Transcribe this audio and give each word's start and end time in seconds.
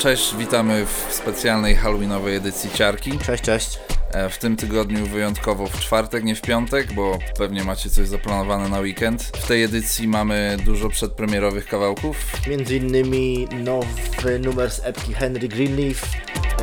cześć, 0.00 0.36
witamy 0.36 0.86
w 0.86 1.14
specjalnej 1.14 1.76
halloweenowej 1.76 2.36
edycji 2.36 2.70
Ciarki. 2.70 3.18
Cześć, 3.18 3.42
cześć. 3.42 3.99
E, 4.12 4.28
w 4.28 4.38
tym 4.38 4.56
tygodniu 4.56 5.06
wyjątkowo 5.06 5.66
w 5.66 5.80
czwartek, 5.80 6.24
nie 6.24 6.34
w 6.34 6.40
piątek, 6.40 6.92
bo 6.92 7.18
pewnie 7.38 7.64
macie 7.64 7.90
coś 7.90 8.08
zaplanowane 8.08 8.68
na 8.68 8.80
weekend. 8.80 9.22
W 9.22 9.46
tej 9.46 9.62
edycji 9.62 10.08
mamy 10.08 10.56
dużo 10.64 10.88
przedpremierowych 10.88 11.66
kawałków. 11.66 12.16
Między 12.48 12.76
innymi 12.76 13.48
nowy 13.64 14.38
numer 14.38 14.70
z 14.70 14.80
epki 14.84 15.14
Henry 15.14 15.48
Greenleaf, 15.48 16.02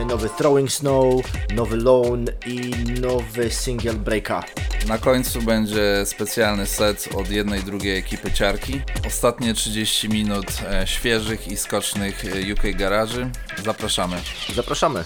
nowy 0.07 0.29
Throwing 0.29 0.71
Snow, 0.71 1.25
nowy 1.55 1.77
Lone 1.77 2.31
i 2.45 2.71
nowy 3.01 3.51
single 3.51 3.93
Breaka. 3.93 4.43
Na 4.87 4.97
końcu 4.97 5.41
będzie 5.41 6.05
specjalny 6.05 6.65
set 6.65 7.09
od 7.15 7.29
jednej 7.31 7.63
drugiej 7.63 7.97
ekipy 7.97 8.31
ciarki. 8.31 8.81
Ostatnie 9.07 9.53
30 9.53 10.09
minut 10.09 10.45
e, 10.69 10.87
świeżych 10.87 11.47
i 11.47 11.57
skocznych 11.57 12.25
e, 12.25 12.53
UK 12.53 12.77
garaży. 12.77 13.29
Zapraszamy. 13.65 14.17
Zapraszamy. 14.55 15.03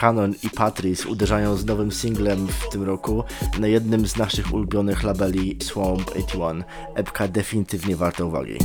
Canon 0.00 0.34
i 0.42 0.50
Patrice 0.50 1.08
uderzają 1.08 1.56
z 1.56 1.64
nowym 1.64 1.92
singlem 1.92 2.46
w 2.46 2.68
tym 2.68 2.82
roku 2.82 3.24
na 3.58 3.66
jednym 3.66 4.06
z 4.06 4.16
naszych 4.16 4.54
ulubionych 4.54 5.02
labeli 5.02 5.56
Swamp 5.62 6.10
81. 6.10 6.64
Epka 6.94 7.28
definitywnie 7.28 7.96
warta 7.96 8.24
uwagi. 8.24 8.58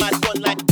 bad 0.00 0.24
one 0.24 0.40
like 0.40 0.69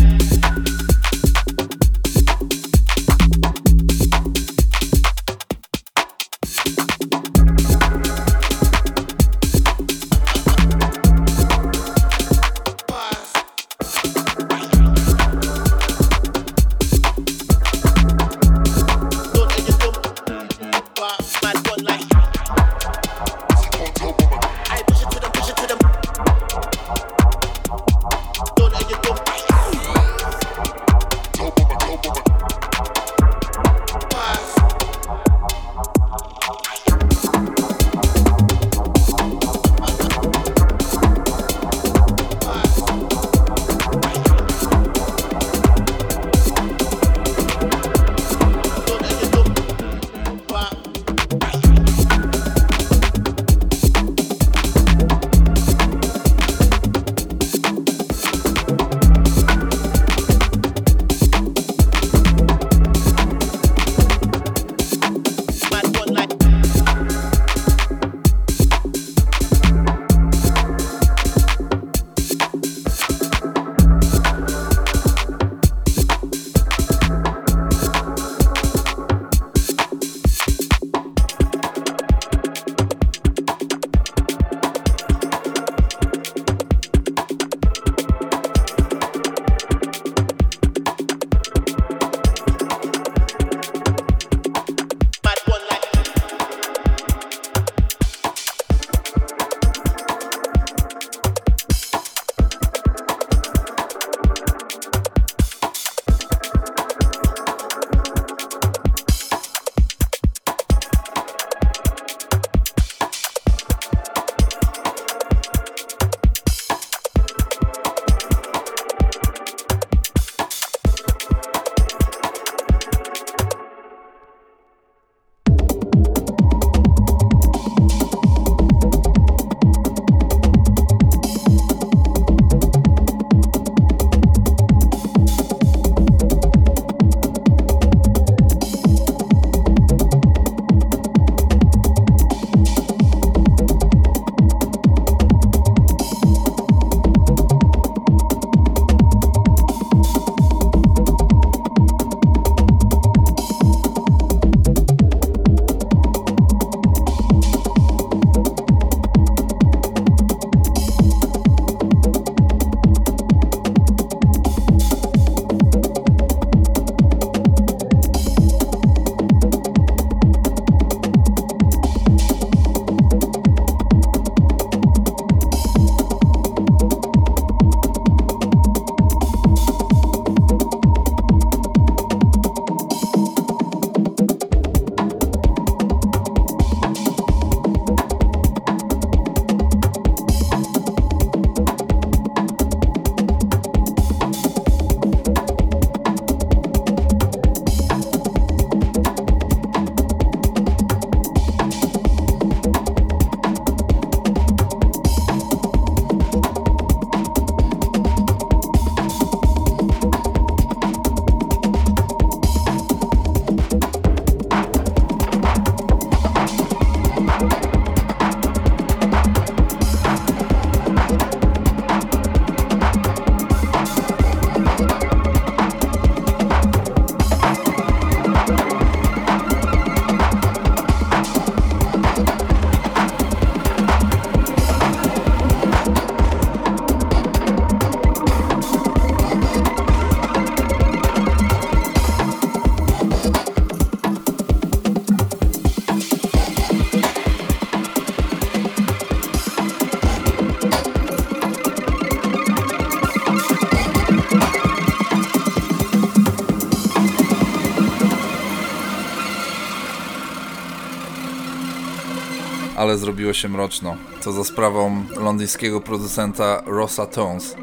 ale 262.89 262.99
zrobiło 262.99 263.33
się 263.33 263.49
mroczno. 263.49 263.97
To 264.23 264.33
za 264.33 264.45
sprawą 264.45 265.05
londyńskiego 265.21 265.81
producenta 265.81 266.63
Rossa 266.67 267.07
Tones. 267.07 267.55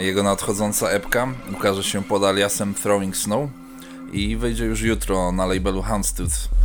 Jego 0.00 0.22
nadchodząca 0.22 0.88
epka 0.88 1.28
ukaże 1.52 1.84
się 1.84 2.02
pod 2.02 2.24
aliasem 2.24 2.74
Throwing 2.74 3.16
Snow 3.16 3.50
i 4.12 4.36
wyjdzie 4.36 4.64
już 4.64 4.82
jutro 4.82 5.32
na 5.32 5.46
labelu 5.46 5.82
Houndstooth. 5.82 6.55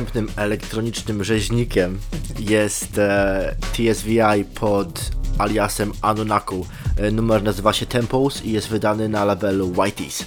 Następnym 0.00 0.28
elektronicznym 0.36 1.24
rzeźnikiem 1.24 1.98
jest 2.38 2.98
e, 2.98 3.56
TSVI 3.72 4.44
pod 4.54 5.10
aliasem 5.38 5.92
Anunnaku. 6.02 6.66
E, 6.96 7.10
numer 7.10 7.42
nazywa 7.42 7.72
się 7.72 7.86
Temples 7.86 8.44
i 8.44 8.52
jest 8.52 8.68
wydany 8.68 9.08
na 9.08 9.24
labelu 9.24 9.72
Whiteys. 9.78 10.24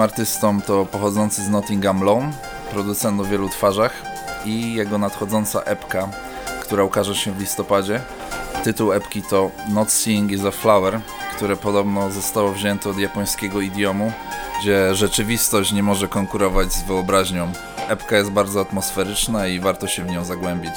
Artystą 0.00 0.62
to 0.62 0.86
pochodzący 0.86 1.44
z 1.44 1.48
Nottingham 1.48 2.02
Lone, 2.02 2.32
producent 2.70 3.20
o 3.20 3.24
wielu 3.24 3.48
twarzach 3.48 4.02
i 4.44 4.74
jego 4.74 4.98
nadchodząca 4.98 5.62
epka, 5.62 6.08
która 6.60 6.84
ukaże 6.84 7.14
się 7.14 7.32
w 7.32 7.40
listopadzie. 7.40 8.00
Tytuł 8.64 8.92
epki 8.92 9.22
to 9.22 9.50
Not 9.68 9.90
Seeing 9.90 10.32
is 10.32 10.44
a 10.44 10.50
Flower, 10.50 11.00
które 11.36 11.56
podobno 11.56 12.10
zostało 12.10 12.52
wzięte 12.52 12.90
od 12.90 12.98
japońskiego 12.98 13.60
idiomu, 13.60 14.12
gdzie 14.60 14.94
rzeczywistość 14.94 15.72
nie 15.72 15.82
może 15.82 16.08
konkurować 16.08 16.72
z 16.72 16.82
wyobraźnią. 16.82 17.52
Epka 17.88 18.16
jest 18.16 18.30
bardzo 18.30 18.60
atmosferyczna 18.60 19.46
i 19.46 19.60
warto 19.60 19.86
się 19.86 20.04
w 20.04 20.10
nią 20.10 20.24
zagłębić. 20.24 20.74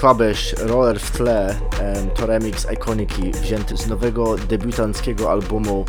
Clubbish 0.00 0.54
Roller 0.58 1.00
w 1.00 1.10
tle 1.10 1.48
em, 1.80 2.10
to 2.10 2.26
remix 2.26 2.66
Iconiki 2.72 3.30
wzięty 3.30 3.76
z 3.76 3.86
nowego 3.86 4.36
debiutanckiego 4.36 5.30
albumu 5.30 5.84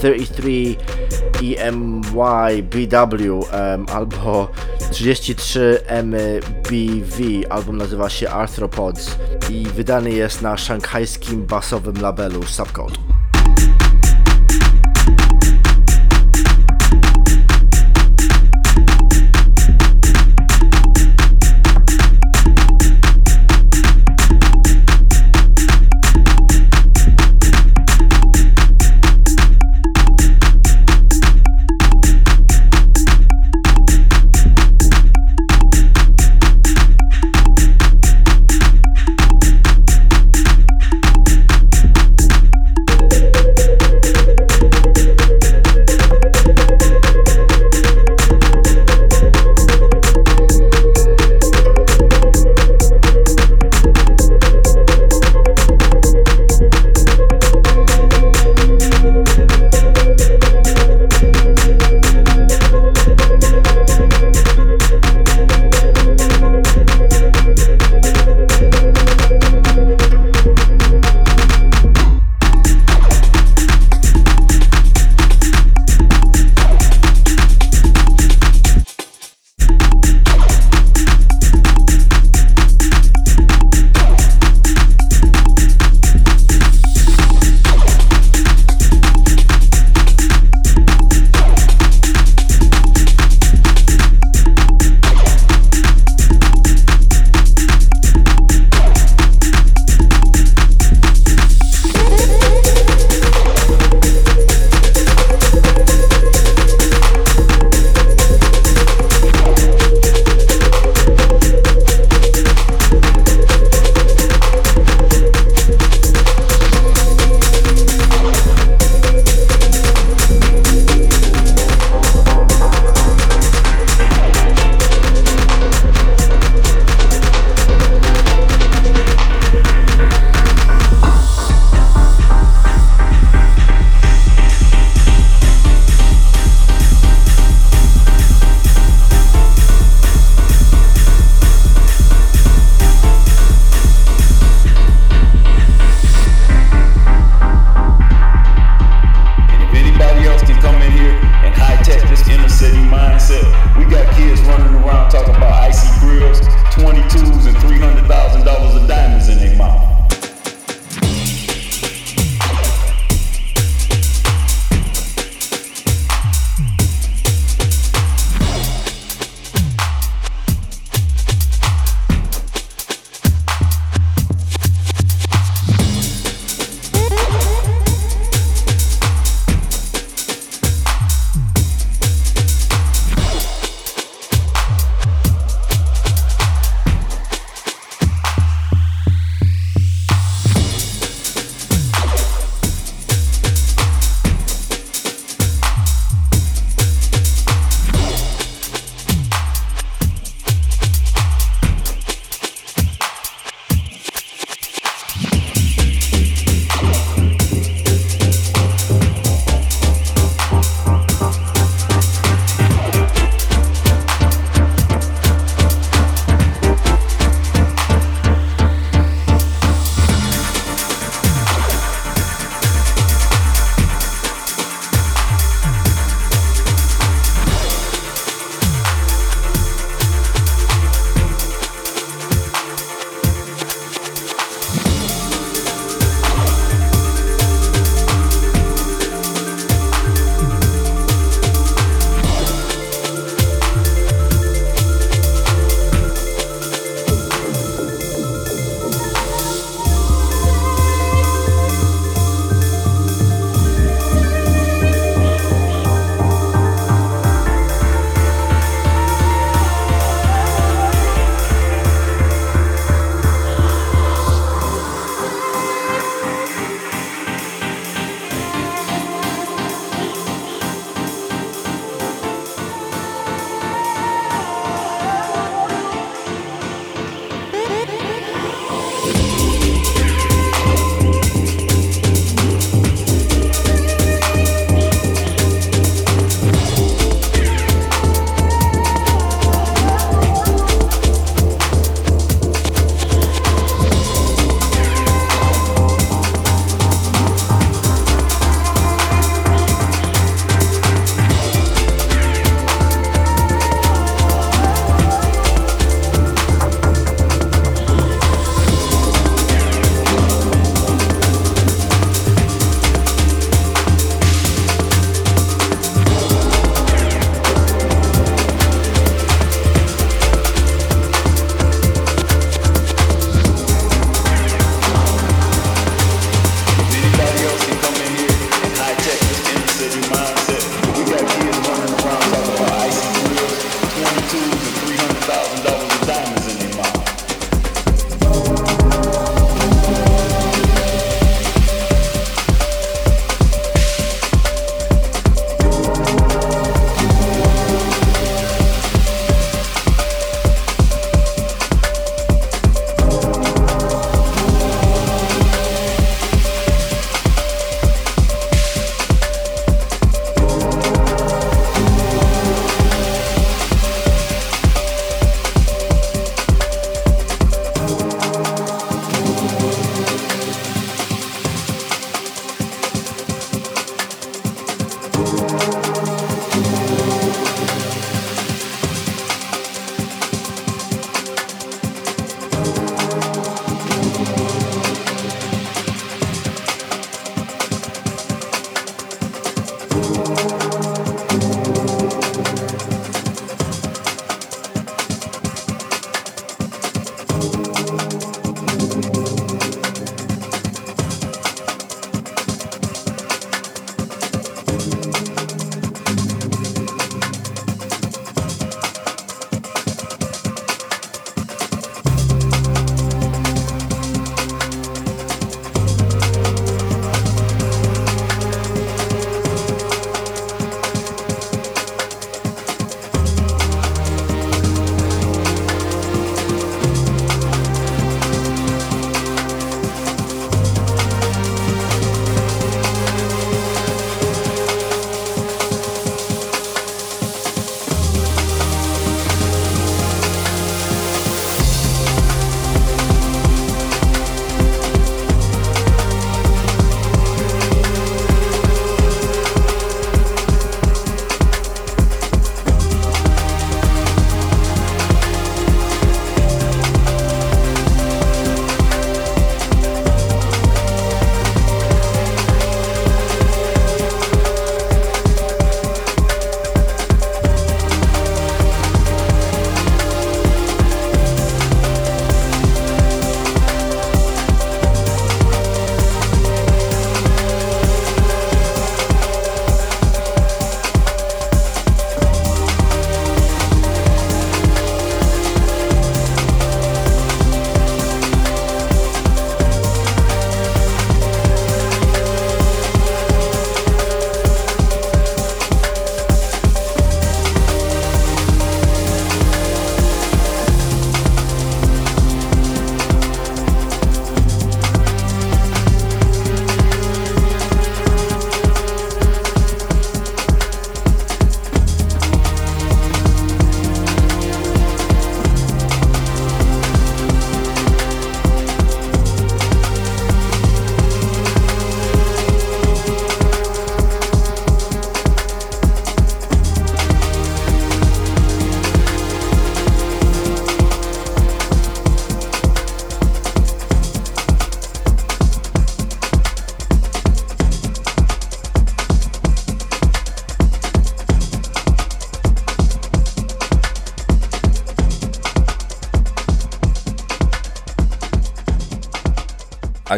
33 0.00 0.76
EMY 1.56 2.62
BW 2.62 3.44
em, 3.52 3.86
albo 3.92 4.48
33 4.90 5.80
MBV. 5.86 7.18
Album 7.50 7.76
nazywa 7.76 8.10
się 8.10 8.30
Arthropods 8.30 9.16
i 9.50 9.66
wydany 9.66 10.10
jest 10.10 10.42
na 10.42 10.56
szanghajskim 10.56 11.46
basowym 11.46 12.00
labelu 12.00 12.42
Subcode. 12.42 13.17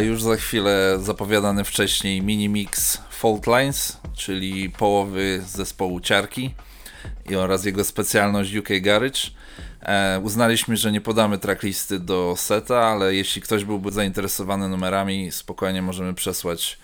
Już 0.05 0.21
za 0.21 0.35
chwilę 0.35 0.97
zapowiadany 0.99 1.63
wcześniej 1.63 2.21
mini 2.21 2.49
mix 2.49 3.01
Fault 3.09 3.47
Lines, 3.47 3.97
czyli 4.13 4.69
połowy 4.69 5.43
zespołu 5.47 5.99
Ciarki 5.99 6.53
i 7.29 7.35
oraz 7.35 7.65
jego 7.65 7.83
specjalność 7.83 8.55
UK 8.55 8.69
Garage. 8.81 9.19
E, 9.81 10.19
uznaliśmy, 10.23 10.77
że 10.77 10.91
nie 10.91 11.01
podamy 11.01 11.37
tracklisty 11.37 11.99
do 11.99 12.35
seta, 12.37 12.79
ale 12.79 13.15
jeśli 13.15 13.41
ktoś 13.41 13.65
byłby 13.65 13.91
zainteresowany 13.91 14.69
numerami, 14.69 15.31
spokojnie 15.31 15.81
możemy 15.81 16.13
przesłać 16.13 16.77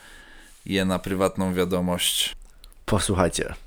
je 0.65 0.85
na 0.85 0.99
prywatną 0.99 1.53
wiadomość. 1.53 2.35
Posłuchajcie. 2.85 3.66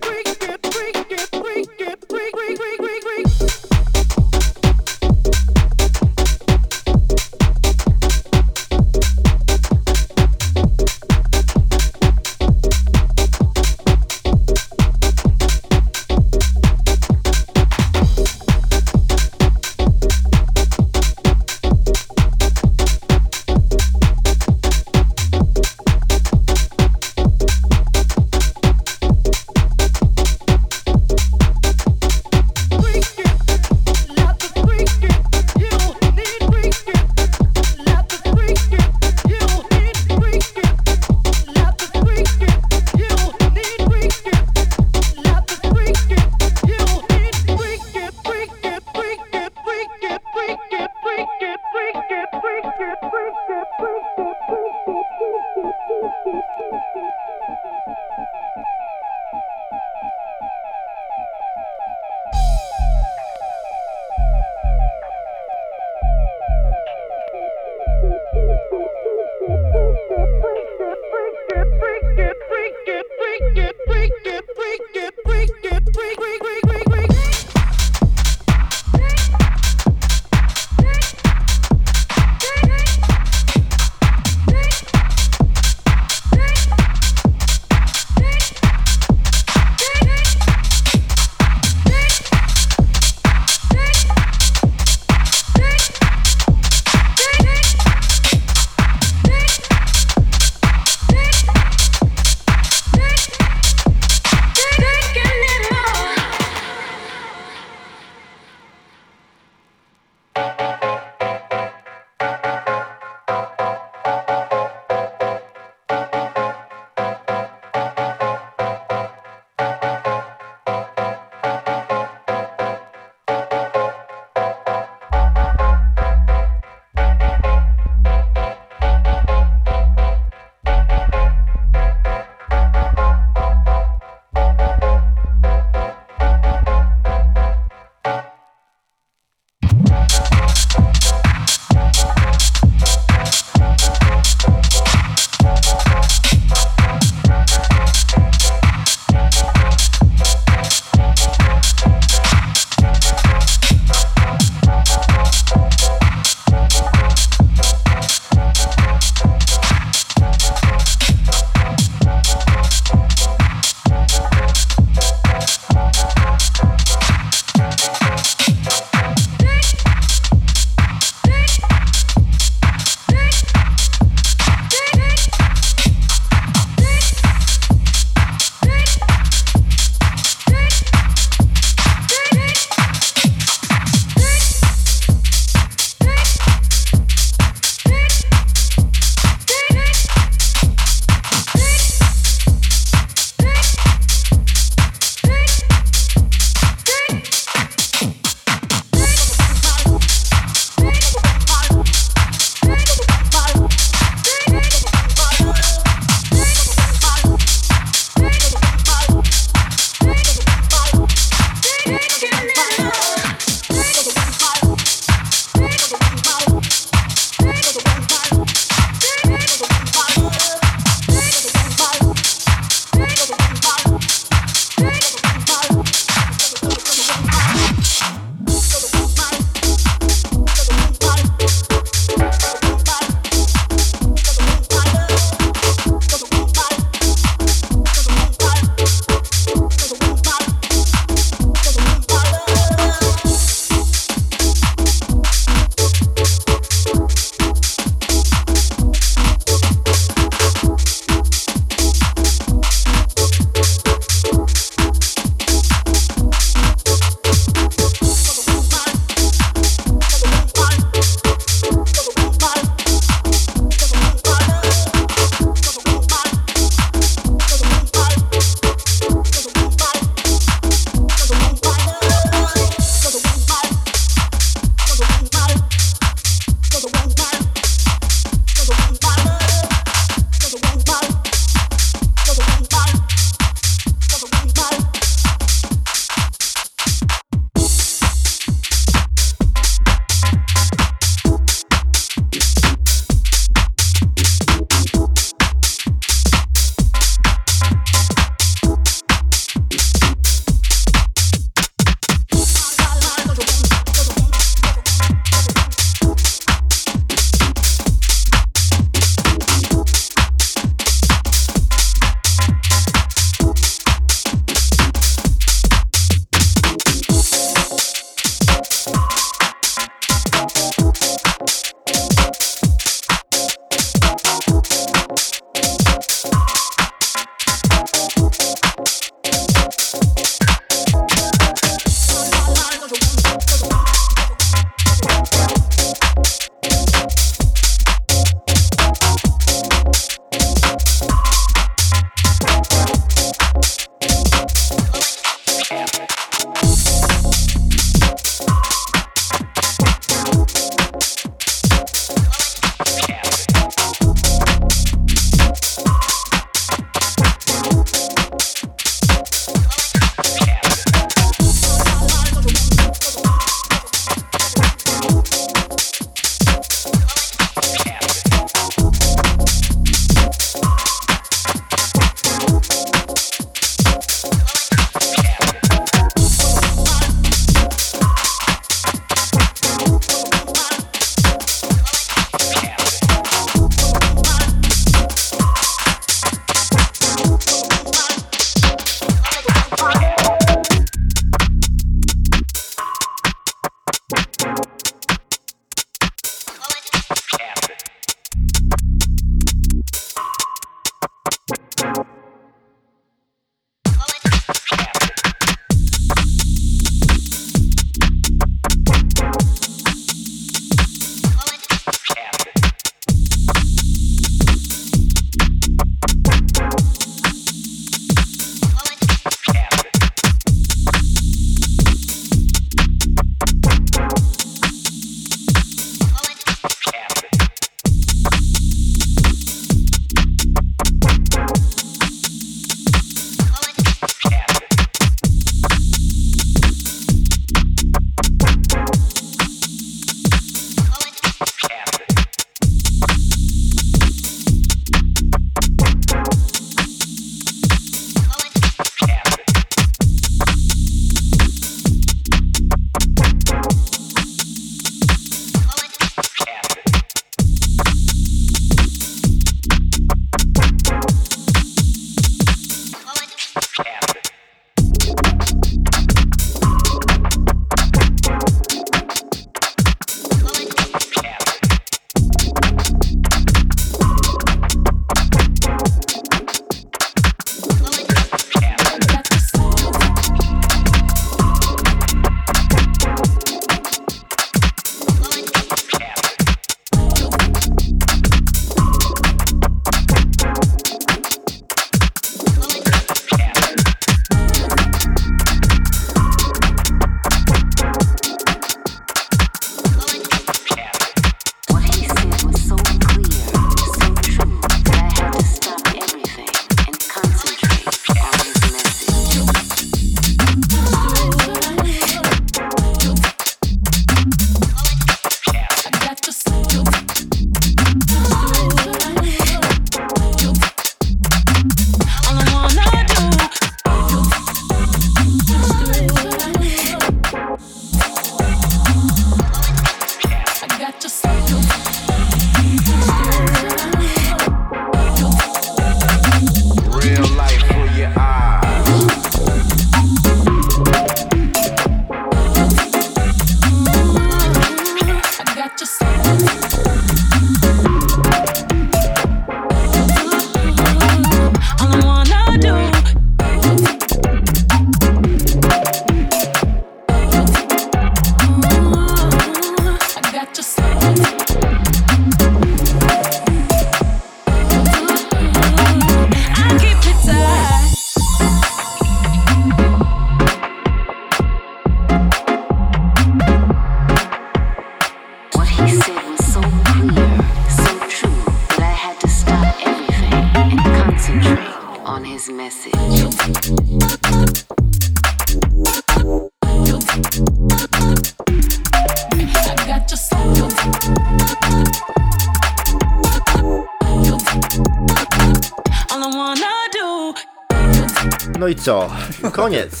Co? 598.84 599.10
Koniec. 599.52 600.00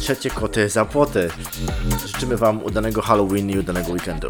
Trzecie 0.00 0.30
koty 0.30 0.68
za 0.68 0.84
płoty. 0.84 1.30
Życzymy 2.06 2.36
Wam 2.36 2.62
udanego 2.62 3.02
Halloween 3.02 3.50
i 3.50 3.58
udanego 3.58 3.92
weekendu. 3.92 4.28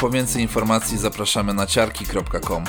Po 0.00 0.10
więcej 0.10 0.42
informacji 0.42 0.98
zapraszamy 0.98 1.54
na 1.54 1.66
ciarki.com. 1.66 2.64